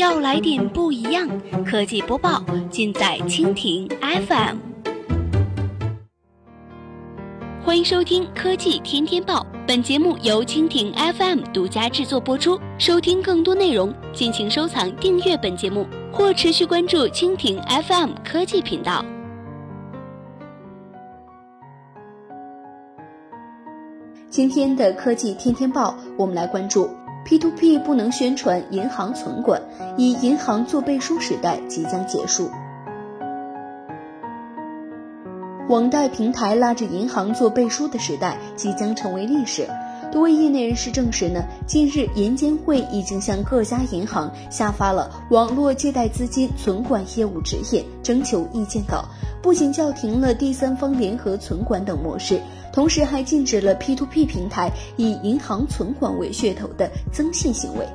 [0.00, 1.28] 要来点不一样，
[1.62, 4.56] 科技播报尽在蜻蜓 FM。
[7.62, 12.58] 欢迎收听科技天天报，本节目由蜻蜓 FM 独家制作播出。
[12.78, 19.04] 收听更多内容，敬请收藏订阅本节目或持续关注蜻蜓 FM 科技频道。
[24.30, 26.88] 今天的科技天天报，我们来关注。
[27.30, 29.62] P to P 不能宣传银行存管，
[29.96, 32.50] 以银行做背书时代即将结束。
[35.68, 39.68] 网贷平台拉着银行做背书的时代即将成为历史。
[40.12, 49.04] 多位业内人士证实呢，近日银监会已经向各家银行下发了网络借贷资金存管业务指引征求意见稿，
[49.40, 52.40] 不仅叫停了第三方联合存管等模式。
[52.72, 57.86] 同时还禁止了 P2P 平台以银行存管为噱头的增信行为。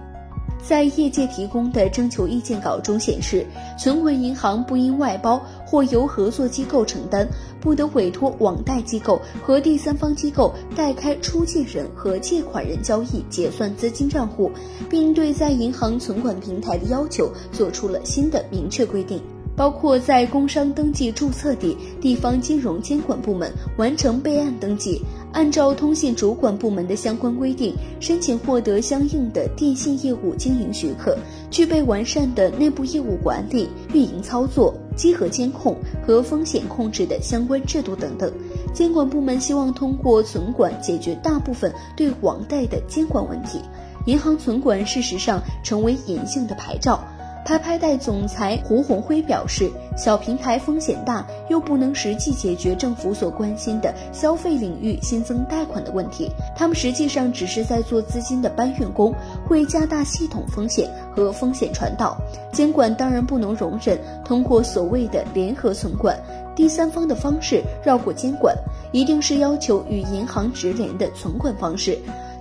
[0.62, 3.46] 在业界提供的征求意见稿中显示，
[3.78, 7.28] 存管银行不因外包或由合作机构承担，
[7.60, 14.52] 不得委托网贷机构和第三方机构代开出借人和借款人交易结算资金账户，
[14.90, 19.22] 并对在银行存款平台的要求做出了新的明确规定。
[19.58, 25.02] 包括在工商登记注册地地方金融监管部门完成备案登记，
[25.36, 31.18] 按照通信主管部门的相关规定申请获得相应的电信业务经营许可，
[31.52, 35.76] 具备完善的内部业务管理、运营操作、稽核监控
[36.08, 38.32] 和风险控制的相关制度等等。
[38.74, 43.60] 监管部门希望通过存管解决大部分对网贷的监管问题。
[44.06, 47.04] 银行存管事实上成为隐性的牌照。
[47.46, 56.28] 拍拍贷总裁胡红辉表示，小平台风险大，又不能实际解决政府所关心的消费领域新增贷款的问题。
[56.56, 59.14] 他们实际上只是在做资金的搬运工，
[59.48, 62.18] 会加大系统风险和风险传导。
[62.52, 63.96] 监管当然不能容忍
[64.26, 66.20] 通过所谓的联合存管、
[66.56, 68.56] 第三方的方式绕过监管，
[68.92, 71.96] 一定是要求与银行直连的存管方式。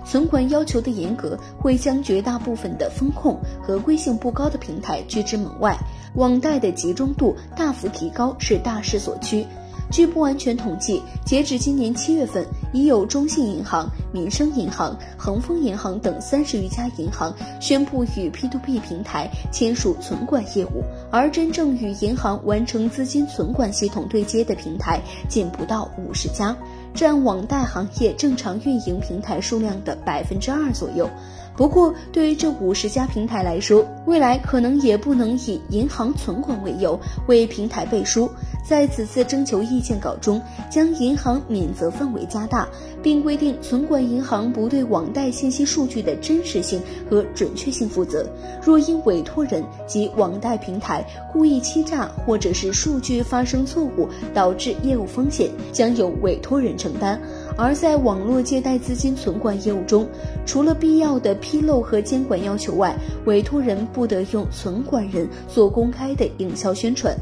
[0.05, 5.75] 存款要求的严格，会将绝大部分的风控合规性不高的平台拒之门外，
[6.13, 9.45] 网贷的集中度大幅提高是大势所趋。
[9.91, 12.45] 据不完全统计，截止今年七月份，
[12.75, 24.99] 已有中信银行、民生银行、恒丰银行等三十余家银行宣布与 P2P 平台签署存管业务，而真正与银行完成资金存管系统对接的平台，
[25.29, 26.53] 仅不到五十家。
[26.93, 31.09] 占网贷行业正常运营平台数量的百分之二左右。
[31.57, 36.97] 不过，对于这五十家平台来说，未来可能也不能以银行存管为由
[37.27, 38.29] 为平台背书。
[38.67, 42.67] 在此次征求意见稿中，将银行免责范围加大，
[43.03, 48.27] 并规定存管银行不对网贷信息数据的真实性和准确性负责。
[48.63, 57.21] 若因委托人及网贷平台故意欺诈或者是数据发生错误导致业务风险，将由委托人承担。
[57.55, 60.07] 而在网络借贷资金存管业务中，
[60.45, 67.15] 除了必要的披露和监管要求外，委托人不得用存管人做公开的营销宣传。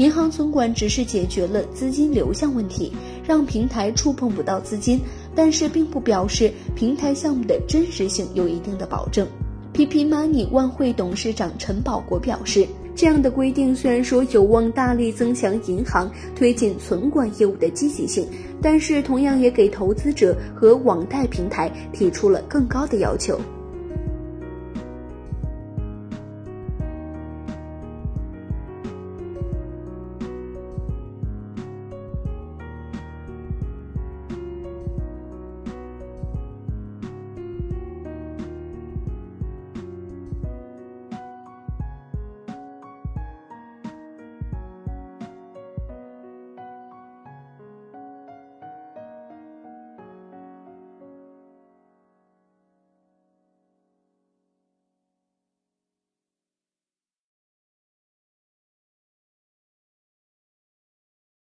[0.00, 2.90] 银行存管只是解决了资金流向问题，
[3.22, 4.98] 让平台触碰不到资金，
[5.34, 9.28] 但是并不表示平台项目的真实性有一定的保证。
[9.74, 12.66] PP Money 万汇董事长陈宝国表示，
[12.96, 18.26] 这样的规定虽然说有望大力增强银行推进存管业务的积极性，
[18.62, 23.38] 但是同样也给投资者和网贷平台提出了更高的要求。